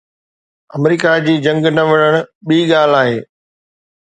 [0.77, 2.15] آمريڪا جي جنگ نه وڙهڻ
[2.47, 3.17] ٻي ڳالهه آهي.